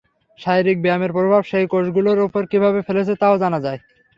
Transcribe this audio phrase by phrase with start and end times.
[0.39, 3.79] শারীরিক ব্যায়ামের প্রভাব সেই কোষগুলোর ওপর কীভাবে ফেলছে তাও জানা যায়।